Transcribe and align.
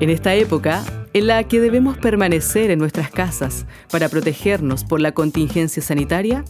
En 0.00 0.08
esta 0.08 0.34
época, 0.34 0.82
en 1.12 1.26
la 1.26 1.44
que 1.44 1.60
debemos 1.60 1.98
permanecer 1.98 2.70
en 2.70 2.78
nuestras 2.78 3.10
casas 3.10 3.66
para 3.90 4.08
protegernos 4.08 4.82
por 4.82 4.98
la 4.98 5.12
contingencia 5.12 5.82
sanitaria, 5.82 6.42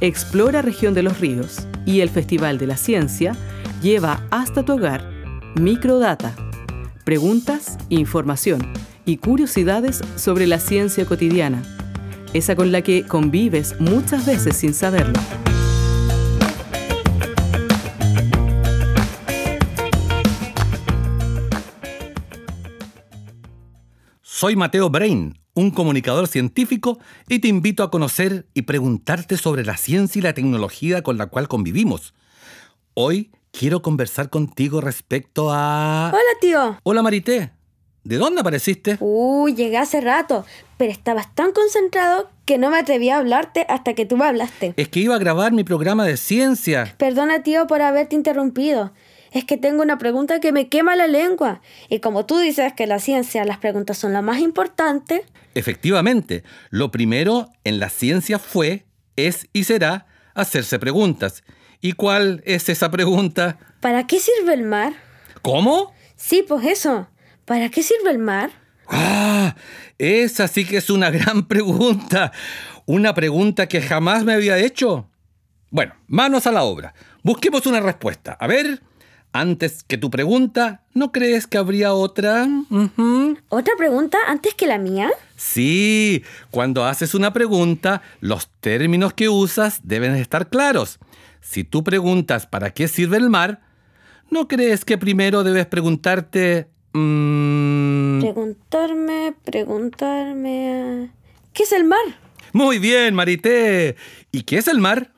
Explora 0.00 0.62
Región 0.62 0.94
de 0.94 1.02
los 1.02 1.20
Ríos 1.20 1.66
y 1.84 2.00
el 2.00 2.08
Festival 2.08 2.56
de 2.56 2.66
la 2.66 2.78
Ciencia 2.78 3.36
lleva 3.82 4.26
hasta 4.30 4.64
tu 4.64 4.72
hogar 4.72 5.06
Microdata, 5.54 6.34
preguntas, 7.04 7.76
información 7.90 8.72
y 9.04 9.18
curiosidades 9.18 10.00
sobre 10.16 10.46
la 10.46 10.58
ciencia 10.58 11.04
cotidiana, 11.04 11.62
esa 12.32 12.56
con 12.56 12.72
la 12.72 12.80
que 12.80 13.06
convives 13.06 13.78
muchas 13.80 14.24
veces 14.24 14.56
sin 14.56 14.72
saberlo. 14.72 15.20
Soy 24.26 24.56
Mateo 24.56 24.88
Brain, 24.88 25.38
un 25.52 25.70
comunicador 25.70 26.28
científico, 26.28 26.98
y 27.28 27.40
te 27.40 27.48
invito 27.48 27.82
a 27.82 27.90
conocer 27.90 28.46
y 28.54 28.62
preguntarte 28.62 29.36
sobre 29.36 29.66
la 29.66 29.76
ciencia 29.76 30.18
y 30.18 30.22
la 30.22 30.32
tecnología 30.32 31.02
con 31.02 31.18
la 31.18 31.26
cual 31.26 31.46
convivimos. 31.46 32.14
Hoy 32.94 33.32
quiero 33.50 33.82
conversar 33.82 34.30
contigo 34.30 34.80
respecto 34.80 35.50
a... 35.52 36.10
Hola, 36.10 36.40
tío. 36.40 36.78
Hola, 36.84 37.02
Marité. 37.02 37.52
¿De 38.02 38.16
dónde 38.16 38.40
apareciste? 38.40 38.96
Uy, 39.00 39.54
llegué 39.54 39.76
hace 39.76 40.00
rato, 40.00 40.46
pero 40.78 40.90
estabas 40.90 41.34
tan 41.34 41.52
concentrado 41.52 42.30
que 42.46 42.56
no 42.56 42.70
me 42.70 42.78
atreví 42.78 43.10
a 43.10 43.18
hablarte 43.18 43.66
hasta 43.68 43.92
que 43.92 44.06
tú 44.06 44.16
me 44.16 44.24
hablaste. 44.24 44.72
Es 44.78 44.88
que 44.88 45.00
iba 45.00 45.16
a 45.16 45.18
grabar 45.18 45.52
mi 45.52 45.64
programa 45.64 46.06
de 46.06 46.16
ciencia. 46.16 46.94
Perdona, 46.96 47.42
tío, 47.42 47.66
por 47.66 47.82
haberte 47.82 48.16
interrumpido 48.16 48.90
es 49.34 49.44
que 49.44 49.56
tengo 49.56 49.82
una 49.82 49.98
pregunta 49.98 50.38
que 50.38 50.52
me 50.52 50.68
quema 50.68 50.94
la 50.94 51.08
lengua. 51.08 51.60
Y 51.88 51.98
como 51.98 52.24
tú 52.24 52.38
dices 52.38 52.72
que 52.72 52.86
la 52.86 53.00
ciencia, 53.00 53.44
las 53.44 53.58
preguntas 53.58 53.98
son 53.98 54.12
lo 54.12 54.22
más 54.22 54.38
importante. 54.38 55.26
Efectivamente, 55.54 56.44
lo 56.70 56.92
primero 56.92 57.48
en 57.64 57.80
la 57.80 57.90
ciencia 57.90 58.38
fue, 58.38 58.86
es 59.16 59.48
y 59.52 59.64
será 59.64 60.06
hacerse 60.34 60.78
preguntas. 60.78 61.42
¿Y 61.80 61.92
cuál 61.92 62.42
es 62.46 62.68
esa 62.68 62.92
pregunta? 62.92 63.58
¿Para 63.80 64.06
qué 64.06 64.20
sirve 64.20 64.54
el 64.54 64.62
mar? 64.62 64.92
¿Cómo? 65.42 65.92
Sí, 66.14 66.44
pues 66.46 66.64
eso. 66.64 67.08
¿Para 67.44 67.68
qué 67.70 67.82
sirve 67.82 68.12
el 68.12 68.18
mar? 68.18 68.52
¡Ah! 68.86 69.56
Esa 69.98 70.46
sí 70.46 70.64
que 70.64 70.76
es 70.76 70.90
una 70.90 71.10
gran 71.10 71.44
pregunta. 71.48 72.30
Una 72.86 73.14
pregunta 73.14 73.66
que 73.66 73.82
jamás 73.82 74.22
me 74.22 74.32
había 74.32 74.58
hecho. 74.58 75.10
Bueno, 75.70 75.94
manos 76.06 76.46
a 76.46 76.52
la 76.52 76.62
obra. 76.62 76.94
Busquemos 77.24 77.66
una 77.66 77.80
respuesta. 77.80 78.36
A 78.38 78.46
ver, 78.46 78.80
antes 79.34 79.82
que 79.82 79.98
tu 79.98 80.10
pregunta, 80.10 80.84
¿no 80.94 81.10
crees 81.10 81.48
que 81.48 81.58
habría 81.58 81.92
otra? 81.92 82.46
¿Otra 83.48 83.74
pregunta 83.76 84.16
antes 84.28 84.54
que 84.54 84.68
la 84.68 84.78
mía? 84.78 85.10
Sí, 85.36 86.22
cuando 86.52 86.84
haces 86.84 87.16
una 87.16 87.32
pregunta, 87.32 88.00
los 88.20 88.48
términos 88.60 89.12
que 89.12 89.28
usas 89.28 89.80
deben 89.82 90.14
estar 90.14 90.48
claros. 90.48 91.00
Si 91.40 91.64
tú 91.64 91.82
preguntas 91.82 92.46
¿para 92.46 92.70
qué 92.70 92.86
sirve 92.86 93.16
el 93.16 93.28
mar? 93.28 93.60
¿No 94.30 94.46
crees 94.46 94.84
que 94.84 94.98
primero 94.98 95.42
debes 95.42 95.66
preguntarte... 95.66 96.68
Mm, 96.92 98.20
preguntarme, 98.20 99.34
preguntarme... 99.44 101.10
¿Qué 101.52 101.64
es 101.64 101.72
el 101.72 101.82
mar? 101.84 101.98
Muy 102.52 102.78
bien, 102.78 103.16
Marité. 103.16 103.96
¿Y 104.30 104.42
qué 104.42 104.58
es 104.58 104.68
el 104.68 104.78
mar? 104.78 105.10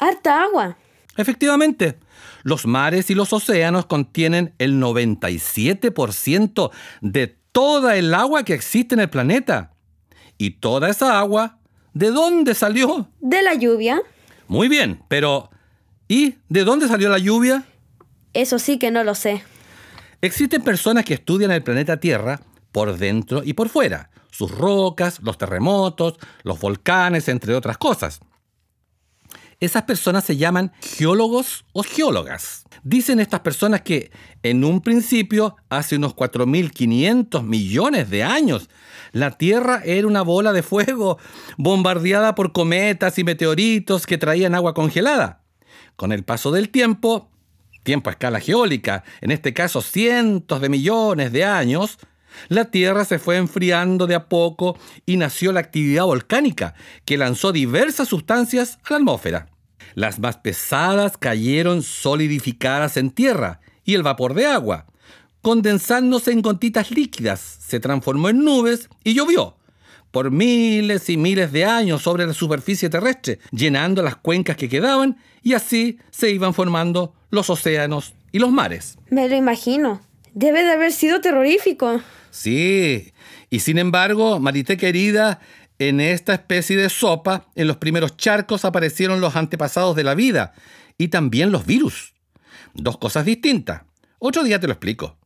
Harta 0.00 0.42
agua. 0.42 0.76
Efectivamente. 1.16 1.98
Los 2.42 2.66
mares 2.66 3.10
y 3.10 3.14
los 3.14 3.32
océanos 3.32 3.86
contienen 3.86 4.54
el 4.58 4.80
97% 4.80 6.70
de 7.00 7.38
toda 7.52 7.96
el 7.96 8.12
agua 8.12 8.44
que 8.44 8.54
existe 8.54 8.94
en 8.94 9.00
el 9.00 9.10
planeta. 9.10 9.72
¿Y 10.36 10.50
toda 10.50 10.90
esa 10.90 11.18
agua 11.18 11.58
de 11.94 12.10
dónde 12.10 12.54
salió? 12.54 13.08
De 13.20 13.42
la 13.42 13.54
lluvia. 13.54 14.02
Muy 14.48 14.68
bien, 14.68 15.02
pero 15.08 15.50
¿y 16.08 16.34
de 16.48 16.64
dónde 16.64 16.88
salió 16.88 17.08
la 17.08 17.18
lluvia? 17.18 17.64
Eso 18.34 18.58
sí 18.58 18.78
que 18.78 18.90
no 18.90 19.04
lo 19.04 19.14
sé. 19.14 19.42
Existen 20.20 20.62
personas 20.62 21.04
que 21.04 21.14
estudian 21.14 21.50
el 21.50 21.62
planeta 21.62 21.98
Tierra 21.98 22.40
por 22.72 22.96
dentro 22.98 23.42
y 23.44 23.52
por 23.52 23.68
fuera, 23.68 24.10
sus 24.30 24.50
rocas, 24.50 25.20
los 25.22 25.38
terremotos, 25.38 26.18
los 26.42 26.58
volcanes, 26.58 27.28
entre 27.28 27.54
otras 27.54 27.78
cosas. 27.78 28.20
Esas 29.60 29.84
personas 29.84 30.24
se 30.24 30.36
llaman 30.36 30.72
geólogos 30.80 31.64
o 31.72 31.82
geólogas. 31.82 32.64
Dicen 32.82 33.20
estas 33.20 33.40
personas 33.40 33.82
que 33.82 34.10
en 34.42 34.64
un 34.64 34.80
principio, 34.80 35.56
hace 35.70 35.96
unos 35.96 36.14
4.500 36.14 37.42
millones 37.42 38.10
de 38.10 38.22
años, 38.22 38.68
la 39.12 39.30
Tierra 39.32 39.80
era 39.84 40.06
una 40.06 40.22
bola 40.22 40.52
de 40.52 40.62
fuego 40.62 41.18
bombardeada 41.56 42.34
por 42.34 42.52
cometas 42.52 43.18
y 43.18 43.24
meteoritos 43.24 44.06
que 44.06 44.18
traían 44.18 44.54
agua 44.54 44.74
congelada. 44.74 45.42
Con 45.96 46.12
el 46.12 46.24
paso 46.24 46.50
del 46.50 46.70
tiempo, 46.70 47.30
tiempo 47.84 48.10
a 48.10 48.14
escala 48.14 48.40
geólica, 48.40 49.04
en 49.20 49.30
este 49.30 49.54
caso 49.54 49.80
cientos 49.80 50.60
de 50.60 50.68
millones 50.68 51.32
de 51.32 51.44
años, 51.44 51.98
la 52.48 52.66
Tierra 52.66 53.04
se 53.04 53.18
fue 53.18 53.36
enfriando 53.36 54.06
de 54.06 54.14
a 54.14 54.28
poco 54.28 54.78
y 55.06 55.16
nació 55.16 55.52
la 55.52 55.60
actividad 55.60 56.04
volcánica, 56.04 56.74
que 57.04 57.18
lanzó 57.18 57.52
diversas 57.52 58.08
sustancias 58.08 58.78
a 58.84 58.90
la 58.90 58.96
atmósfera. 58.96 59.48
Las 59.94 60.18
más 60.18 60.38
pesadas 60.38 61.16
cayeron 61.18 61.82
solidificadas 61.82 62.96
en 62.96 63.10
tierra 63.10 63.60
y 63.84 63.94
el 63.94 64.02
vapor 64.02 64.34
de 64.34 64.46
agua, 64.46 64.86
condensándose 65.42 66.32
en 66.32 66.42
gotitas 66.42 66.90
líquidas, 66.90 67.40
se 67.40 67.80
transformó 67.80 68.28
en 68.28 68.44
nubes 68.44 68.88
y 69.04 69.14
llovió 69.14 69.56
por 70.14 70.30
miles 70.30 71.10
y 71.10 71.16
miles 71.16 71.50
de 71.50 71.64
años 71.64 72.02
sobre 72.02 72.24
la 72.24 72.32
superficie 72.32 72.88
terrestre, 72.88 73.40
llenando 73.50 74.00
las 74.00 74.14
cuencas 74.14 74.56
que 74.56 74.68
quedaban 74.68 75.18
y 75.42 75.54
así 75.54 75.98
se 76.12 76.30
iban 76.30 76.54
formando 76.54 77.14
los 77.30 77.50
océanos 77.50 78.14
y 78.30 78.38
los 78.38 78.52
mares. 78.52 78.96
Me 79.10 79.28
lo 79.28 79.34
imagino. 79.34 80.00
Debe 80.34 80.64
de 80.64 80.72
haber 80.72 80.90
sido 80.90 81.20
terrorífico. 81.20 82.02
Sí, 82.30 83.12
y 83.50 83.60
sin 83.60 83.78
embargo, 83.78 84.40
Marité 84.40 84.76
querida, 84.76 85.38
en 85.78 86.00
esta 86.00 86.34
especie 86.34 86.76
de 86.76 86.88
sopa, 86.88 87.46
en 87.54 87.68
los 87.68 87.76
primeros 87.76 88.16
charcos 88.16 88.64
aparecieron 88.64 89.20
los 89.20 89.36
antepasados 89.36 89.94
de 89.94 90.02
la 90.02 90.16
vida 90.16 90.52
y 90.98 91.08
también 91.08 91.52
los 91.52 91.66
virus. 91.66 92.14
Dos 92.74 92.98
cosas 92.98 93.24
distintas. 93.24 93.82
Otro 94.18 94.42
día 94.42 94.58
te 94.58 94.66
lo 94.66 94.72
explico. 94.72 95.16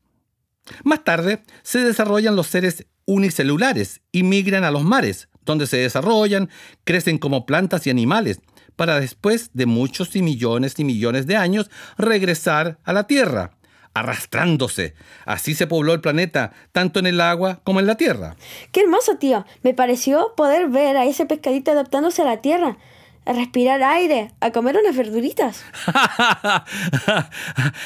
Más 0.85 1.03
tarde 1.05 1.43
se 1.63 1.79
desarrollan 1.79 2.37
los 2.37 2.49
seres 2.49 2.87
unicelulares 3.07 4.03
y 4.13 4.23
migran 4.25 4.65
a 4.65 4.71
los 4.71 4.85
mares, 4.85 5.31
donde 5.47 5.67
se 5.67 5.79
desarrollan, 5.79 6.51
crecen 6.85 7.17
como 7.17 7.47
plantas 7.47 7.87
y 7.87 7.91
animales, 7.91 8.41
para 8.77 9.01
después 9.01 9.51
de 9.55 9.65
muchos 9.65 10.15
y 10.17 10.21
millones 10.21 10.79
y 10.79 10.85
millones 10.85 11.27
de 11.27 11.37
años 11.37 11.71
regresar 11.97 12.79
a 12.85 12.93
la 12.93 13.07
Tierra, 13.07 13.58
arrastrándose. 14.01 14.95
Así 15.25 15.55
se 15.55 15.67
pobló 15.67 15.93
el 15.93 16.01
planeta, 16.01 16.53
tanto 16.73 16.99
en 16.99 17.07
el 17.07 17.21
agua 17.21 17.61
como 17.65 17.81
en 17.81 17.87
la 17.87 17.97
tierra. 17.97 18.37
Qué 18.73 18.81
hermoso, 18.81 19.17
tío. 19.17 19.45
Me 19.63 19.75
pareció 19.75 20.35
poder 20.37 20.69
ver 20.69 20.97
a 20.97 21.05
ese 21.05 21.27
pescadito 21.27 21.71
adaptándose 21.71 22.23
a 22.23 22.27
la 22.27 22.41
tierra, 22.41 22.79
a 23.25 23.33
respirar 23.33 23.83
aire, 23.83 24.33
a 24.41 24.51
comer 24.51 24.77
unas 24.77 24.97
verduritas. 24.97 25.65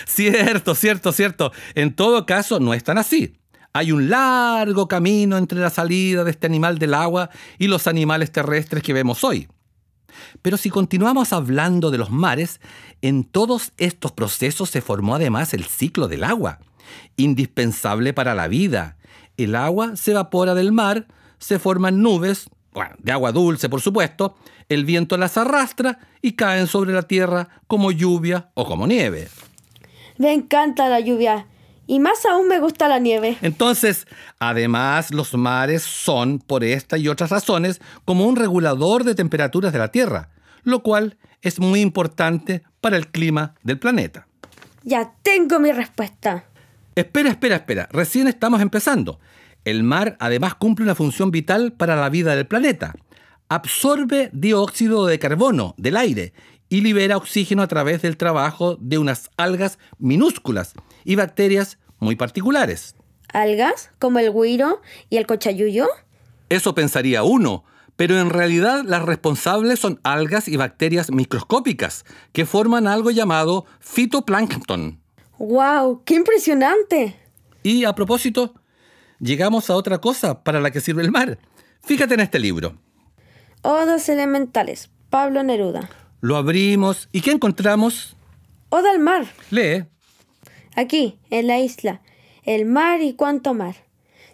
cierto, 0.07 0.75
cierto, 0.75 1.13
cierto. 1.13 1.53
En 1.75 1.95
todo 1.95 2.27
caso, 2.27 2.61
no 2.61 2.75
es 2.75 2.85
tan 2.85 2.99
así. 2.99 3.35
Hay 3.75 3.91
un 3.91 4.11
largo 4.11 4.87
camino 4.87 5.39
entre 5.39 5.59
la 5.59 5.71
salida 5.71 6.25
de 6.25 6.31
este 6.31 6.47
animal 6.47 6.79
del 6.79 6.93
agua 6.93 7.31
y 7.59 7.69
los 7.69 7.87
animales 7.87 8.31
terrestres 8.31 8.83
que 8.83 8.93
vemos 8.93 9.25
hoy. 9.25 9.49
Pero 10.43 10.57
si 10.57 10.71
continuamos 10.71 11.33
hablando 11.33 11.91
de 11.91 11.99
los 11.99 12.11
mares, 12.11 12.61
en 13.01 13.25
todos 13.25 13.73
estos 13.77 14.13
procesos 14.13 14.71
se 14.71 14.81
formó 14.81 15.15
además 15.15 15.55
el 15.55 15.65
ciclo 15.65 16.09
del 16.09 16.25
agua, 16.25 16.61
indispensable 17.17 18.13
para 18.13 18.35
la 18.35 18.49
vida. 18.49 18.97
El 19.37 19.55
agua 19.55 19.97
se 19.97 20.13
evapora 20.13 20.55
del 20.55 20.73
mar, 20.73 21.07
se 21.39 21.59
forman 21.59 22.03
nubes, 22.03 22.49
de 22.99 23.13
agua 23.13 23.33
dulce 23.33 23.69
por 23.69 23.81
supuesto, 23.81 24.37
el 24.69 24.85
viento 24.85 25.17
las 25.17 25.37
arrastra 25.37 25.99
y 26.23 26.33
caen 26.33 26.67
sobre 26.67 26.93
la 26.93 27.03
tierra 27.03 27.49
como 27.67 27.91
lluvia 27.91 28.51
o 28.55 28.65
como 28.65 28.87
nieve. 28.87 29.29
Me 30.19 30.33
encanta 30.33 30.89
la 30.89 31.01
lluvia. 31.01 31.47
Y 31.93 31.99
más 31.99 32.25
aún 32.25 32.49
me 32.49 32.59
gusta 32.59 32.89
la 32.89 32.99
nieve. 32.99 33.37
Entonces, 33.43 34.07
además, 34.39 35.13
los 35.13 35.35
mares 35.35 35.83
son, 35.83 36.39
por 36.39 36.65
esta 36.65 36.97
y 36.97 37.07
otras 37.07 37.29
razones, 37.29 37.83
como 38.07 38.27
un 38.27 38.37
regulador 38.37 39.05
de 39.05 39.15
temperaturas 39.15 39.75
de 39.75 39.79
la 39.79 39.89
Tierra, 39.89 40.31
lo 40.63 40.83
cual 40.83 41.19
es 41.43 41.61
muy 41.61 41.83
importante 41.83 42.63
para 42.81 42.97
el 42.97 43.09
clima 43.09 43.57
del 43.63 43.79
planeta. 43.79 44.27
Ya 44.85 45.13
tengo 45.21 45.59
mi 45.59 45.71
respuesta. 45.71 46.47
Espera, 46.95 47.29
espera, 47.29 47.57
espera. 47.57 47.91
Recién 47.93 48.27
estamos 48.27 48.63
empezando. 48.63 49.21
El 49.67 49.83
mar 49.83 50.17
además 50.19 50.55
cumple 50.55 50.85
una 50.85 50.95
función 50.95 51.31
vital 51.31 51.75
para 51.75 51.95
la 51.95 52.09
vida 52.09 52.35
del 52.35 52.47
planeta. 52.47 52.95
Absorbe 53.51 54.31
dióxido 54.33 55.05
de 55.05 55.19
carbono 55.19 55.75
del 55.77 55.99
aire 55.99 56.33
y 56.71 56.81
libera 56.81 57.19
oxígeno 57.19 57.61
a 57.61 57.69
través 57.69 58.01
del 58.01 58.17
trabajo 58.17 58.79
de 58.81 58.97
unas 58.97 59.29
algas 59.37 59.79
minúsculas 59.99 60.73
y 61.05 61.17
bacterias 61.17 61.77
muy 62.03 62.17
particulares. 62.17 62.97
¿Algas 63.33 63.91
como 63.99 64.19
el 64.19 64.33
guiro 64.33 64.83
y 65.09 65.17
el 65.17 65.27
cochayuyo? 65.27 65.87
Eso 66.49 66.75
pensaría 66.75 67.23
uno, 67.23 67.65
pero 67.97 68.21
en 68.21 68.29
realidad 68.29 68.83
las 68.85 69.03
responsables 69.03 69.79
son 69.79 70.01
algas 70.03 70.49
y 70.49 70.57
bacterias 70.57 71.11
microscópicas 71.11 72.05
que 72.33 72.45
forman 72.45 72.87
algo 72.87 73.11
llamado 73.11 73.65
fitoplancton. 73.81 75.01
¡Wow! 75.39 76.03
¡Qué 76.05 76.17
impresionante! 76.17 77.17
Y 77.63 77.85
a 77.85 77.95
propósito, 77.95 78.55
llegamos 79.19 79.71
a 79.71 79.77
otra 79.77 79.99
cosa 79.99 80.43
para 80.43 80.61
la 80.61 80.71
que 80.71 80.81
sirve 80.81 81.03
el 81.03 81.13
mar. 81.13 81.39
Fíjate 81.83 82.15
en 82.15 82.21
este 82.21 82.39
libro. 82.39 82.77
Odas 83.63 84.09
elementales, 84.09 84.91
Pablo 85.09 85.43
Neruda. 85.43 85.89
Lo 86.21 86.37
abrimos 86.37 87.09
y 87.13 87.21
¿qué 87.21 87.31
encontramos? 87.31 88.17
Oda 88.69 88.91
al 88.91 88.99
mar. 88.99 89.27
Lee. 89.51 89.85
Aquí, 90.75 91.19
en 91.31 91.47
la 91.47 91.59
isla, 91.59 92.01
el 92.45 92.65
mar 92.65 93.03
y 93.03 93.13
cuánto 93.13 93.55
mar. 93.55 93.77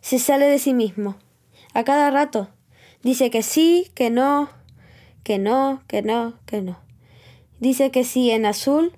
Se 0.01 0.19
sale 0.19 0.47
de 0.47 0.59
sí 0.59 0.75
mismo. 0.75 1.17
A 1.75 1.85
cada 1.85 2.11
rato. 2.11 2.49
Dice 3.03 3.31
que 3.31 3.43
sí, 3.43 3.91
que 3.95 4.11
no, 4.11 4.49
que 5.25 5.39
no, 5.39 5.83
que 5.87 6.03
no, 6.03 6.39
que 6.47 6.63
no. 6.63 6.81
Dice 7.61 7.91
que 7.91 8.05
sí 8.05 8.31
en 8.31 8.47
azul, 8.47 8.93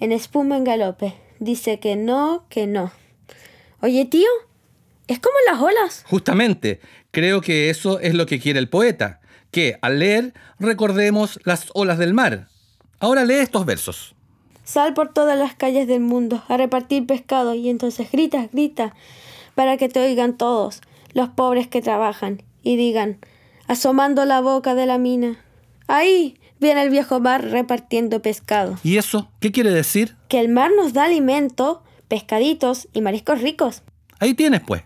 en 0.00 0.12
espuma 0.12 0.56
en 0.56 0.64
galope. 0.64 1.14
Dice 1.38 1.80
que 1.80 1.96
no, 1.96 2.46
que 2.48 2.66
no. 2.66 2.92
Oye, 3.80 4.04
tío, 4.04 4.28
es 5.08 5.18
como 5.18 5.34
las 5.50 5.60
olas. 5.60 6.04
Justamente, 6.06 6.80
creo 7.10 7.40
que 7.40 7.70
eso 7.70 7.98
es 8.00 8.14
lo 8.14 8.26
que 8.26 8.38
quiere 8.38 8.58
el 8.58 8.68
poeta, 8.68 9.20
que 9.50 9.78
al 9.82 9.98
leer 9.98 10.34
recordemos 10.58 11.40
las 11.44 11.66
olas 11.74 11.98
del 11.98 12.14
mar. 12.14 12.48
Ahora 13.00 13.24
lee 13.24 13.34
estos 13.34 13.66
versos. 13.66 14.14
Sal 14.64 14.94
por 14.94 15.12
todas 15.12 15.38
las 15.38 15.54
calles 15.54 15.88
del 15.88 16.00
mundo 16.00 16.42
a 16.48 16.56
repartir 16.56 17.06
pescado 17.06 17.54
y 17.54 17.68
entonces 17.68 18.10
grita, 18.10 18.48
grita, 18.52 18.94
para 19.54 19.76
que 19.76 19.88
te 19.88 20.00
oigan 20.00 20.36
todos, 20.36 20.80
los 21.12 21.28
pobres 21.28 21.66
que 21.66 21.82
trabajan, 21.82 22.42
y 22.62 22.76
digan, 22.76 23.18
asomando 23.66 24.24
la 24.24 24.40
boca 24.40 24.74
de 24.74 24.86
la 24.86 24.98
mina, 24.98 25.38
ahí 25.88 26.38
viene 26.60 26.82
el 26.82 26.90
viejo 26.90 27.20
mar 27.20 27.44
repartiendo 27.44 28.22
pescado. 28.22 28.78
¿Y 28.84 28.96
eso 28.96 29.28
qué 29.40 29.50
quiere 29.50 29.70
decir? 29.70 30.16
Que 30.28 30.40
el 30.40 30.48
mar 30.48 30.70
nos 30.76 30.92
da 30.92 31.04
alimento, 31.04 31.82
pescaditos 32.08 32.88
y 32.92 33.00
mariscos 33.00 33.42
ricos. 33.42 33.82
Ahí 34.20 34.34
tienes, 34.34 34.60
pues. 34.60 34.84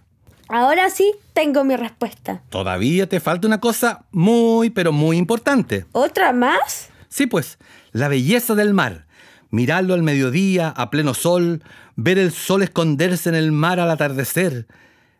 Ahora 0.48 0.90
sí 0.90 1.12
tengo 1.34 1.64
mi 1.64 1.76
respuesta. 1.76 2.42
Todavía 2.48 3.08
te 3.08 3.20
falta 3.20 3.46
una 3.46 3.60
cosa 3.60 4.06
muy, 4.10 4.70
pero 4.70 4.92
muy 4.92 5.16
importante. 5.18 5.84
¿Otra 5.92 6.32
más? 6.32 6.88
Sí, 7.08 7.26
pues, 7.26 7.58
la 7.92 8.08
belleza 8.08 8.54
del 8.54 8.72
mar 8.72 9.05
mirarlo 9.50 9.94
al 9.94 10.02
mediodía, 10.02 10.68
a 10.68 10.90
pleno 10.90 11.14
sol, 11.14 11.62
ver 11.96 12.18
el 12.18 12.32
sol 12.32 12.62
esconderse 12.62 13.28
en 13.28 13.34
el 13.34 13.52
mar 13.52 13.80
al 13.80 13.90
atardecer. 13.90 14.66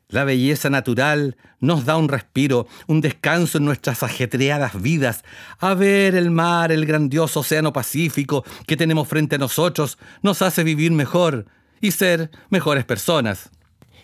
La 0.09 0.25
belleza 0.25 0.71
natural 0.71 1.37
nos 1.59 1.85
da 1.85 1.97
un 1.97 2.09
respiro, 2.09 2.69
un 2.87 3.01
descanso 3.01 3.59
en 3.59 3.65
nuestras 3.65 4.03
ajetreadas 4.03 4.81
vidas. 4.81 5.25
A 5.59 5.75
ver 5.75 6.15
el 6.15 6.31
mar, 6.31 6.71
el 6.71 6.87
grandioso 6.87 7.41
océano 7.41 7.73
Pacífico 7.73 8.45
que 8.67 8.77
tenemos 8.77 9.09
frente 9.09 9.35
a 9.35 9.39
nosotros, 9.39 9.99
nos 10.23 10.43
hace 10.43 10.63
vivir 10.63 10.93
mejor 10.93 11.47
y 11.81 11.91
ser 11.91 12.31
mejores 12.51 12.85
personas. 12.85 13.51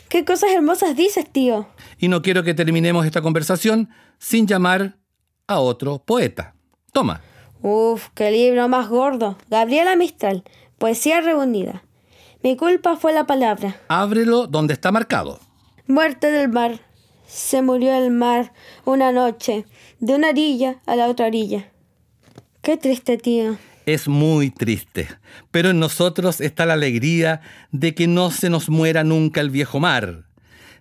¿Qué 0.08 0.24
cosas 0.24 0.50
hermosas 0.50 0.96
dices, 0.96 1.32
tío? 1.32 1.68
Y 1.98 2.08
no 2.08 2.20
quiero 2.20 2.42
que 2.42 2.52
terminemos 2.52 3.06
esta 3.06 3.22
conversación 3.22 3.88
sin 4.18 4.46
llamar 4.46 4.98
a 5.46 5.58
otro 5.60 6.04
poeta. 6.04 6.54
Toma. 6.92 7.20
Uf, 7.62 8.08
qué 8.14 8.32
libro 8.32 8.68
más 8.68 8.88
gordo. 8.88 9.38
Gabriela 9.48 9.94
Mistral, 9.94 10.42
Poesía 10.78 11.20
reunida. 11.20 11.84
Mi 12.42 12.56
culpa 12.56 12.96
fue 12.96 13.12
la 13.12 13.24
palabra. 13.24 13.76
Ábrelo 13.86 14.48
donde 14.48 14.74
está 14.74 14.90
marcado. 14.90 15.38
Muerte 15.86 16.32
del 16.32 16.48
mar. 16.48 16.80
Se 17.26 17.62
murió 17.62 17.94
el 17.94 18.10
mar 18.10 18.52
una 18.84 19.12
noche, 19.12 19.64
de 20.00 20.14
una 20.16 20.30
orilla 20.30 20.80
a 20.86 20.96
la 20.96 21.06
otra 21.06 21.26
orilla. 21.26 21.70
Qué 22.62 22.76
triste, 22.76 23.16
tío. 23.16 23.56
Es 23.86 24.08
muy 24.08 24.50
triste, 24.50 25.08
pero 25.52 25.70
en 25.70 25.78
nosotros 25.78 26.40
está 26.40 26.66
la 26.66 26.74
alegría 26.74 27.40
de 27.70 27.94
que 27.94 28.08
no 28.08 28.32
se 28.32 28.50
nos 28.50 28.68
muera 28.68 29.04
nunca 29.04 29.40
el 29.40 29.50
viejo 29.50 29.78
mar 29.78 30.24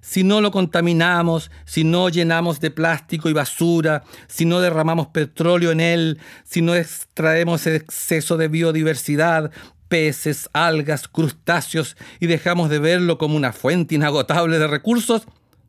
si 0.01 0.23
no 0.23 0.41
lo 0.41 0.51
contaminamos, 0.51 1.51
si 1.65 1.83
no 1.83 2.09
llenamos 2.09 2.59
de 2.59 2.71
plástico 2.71 3.29
y 3.29 3.33
basura, 3.33 4.03
si 4.27 4.45
no 4.45 4.59
derramamos 4.59 5.07
petróleo 5.07 5.71
en 5.71 5.79
él, 5.79 6.19
si 6.43 6.61
no 6.61 6.75
extraemos 6.75 7.67
exceso 7.67 8.35
de 8.35 8.47
biodiversidad, 8.47 9.51
peces, 9.87 10.49
algas, 10.53 11.07
crustáceos 11.07 11.95
y 12.19 12.27
dejamos 12.27 12.69
de 12.69 12.79
verlo 12.79 13.17
como 13.17 13.35
una 13.35 13.53
fuente 13.53 13.95
inagotable 13.95 14.57
de 14.57 14.67
recursos, 14.67 15.23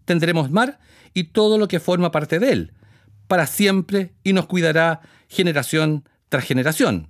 tendremos 0.05 0.51
mar 0.51 0.79
y 1.13 1.25
todo 1.25 1.59
lo 1.59 1.69
que 1.69 1.81
forma 1.81 2.11
parte 2.11 2.39
de 2.39 2.53
él, 2.53 2.73
para 3.29 3.47
siempre 3.47 4.13
y 4.25 4.33
nos 4.33 4.47
cuidará 4.47 5.01
generación 5.29 6.09
tras 6.29 6.45
generación. 6.45 7.09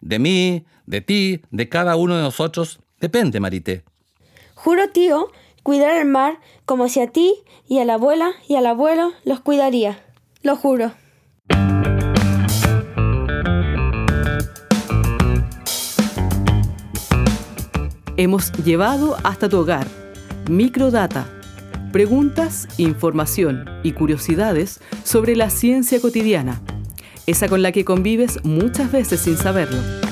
De 0.00 0.18
mí, 0.18 0.66
de 0.86 1.00
ti, 1.00 1.42
de 1.50 1.68
cada 1.68 1.96
uno 1.96 2.16
de 2.16 2.22
nosotros, 2.22 2.80
depende, 3.00 3.40
Marité. 3.40 3.84
Juro, 4.54 4.88
tío, 4.88 5.30
cuidar 5.64 5.96
el 5.96 6.06
mar 6.06 6.38
como 6.66 6.88
si 6.88 7.00
a 7.00 7.08
ti 7.08 7.34
y 7.66 7.80
a 7.80 7.84
la 7.84 7.94
abuela 7.94 8.32
y 8.46 8.54
al 8.54 8.66
abuelo 8.66 9.12
los 9.24 9.40
cuidaría. 9.40 9.98
Lo 10.42 10.54
juro. 10.54 10.92
Hemos 18.16 18.52
llevado 18.64 19.16
hasta 19.24 19.48
tu 19.48 19.58
hogar 19.58 19.88
Microdata. 20.48 21.26
Preguntas, 21.92 22.68
información 22.76 23.64
y 23.82 23.92
curiosidades 23.92 24.80
sobre 25.02 25.34
la 25.34 25.48
ciencia 25.48 26.00
cotidiana, 26.00 26.60
esa 27.26 27.48
con 27.48 27.62
la 27.62 27.72
que 27.72 27.84
convives 27.84 28.44
muchas 28.44 28.92
veces 28.92 29.20
sin 29.20 29.36
saberlo 29.36 30.03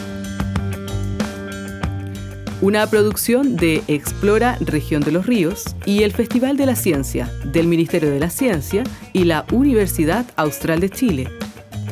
una 2.63 2.87
producción 2.87 3.57
de 3.57 3.83
Explora 3.89 4.57
Región 4.61 5.03
de 5.03 5.11
los 5.11 5.27
Ríos 5.27 5.65
y 5.85 6.05
el 6.05 6.13
Festival 6.13 6.57
de 6.57 6.67
la 6.67 6.77
Ciencia 6.77 7.29
del 7.45 7.67
Ministerio 7.67 8.11
de 8.11 8.21
la 8.21 8.31
Ciencia 8.31 8.85
y 9.13 9.25
la 9.25 9.45
Universidad 9.51 10.25
Austral 10.37 10.79
de 10.79 10.89
Chile. 10.89 11.29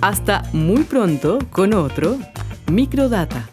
Hasta 0.00 0.44
muy 0.52 0.84
pronto 0.84 1.40
con 1.50 1.74
otro 1.74 2.16
Microdata. 2.70 3.50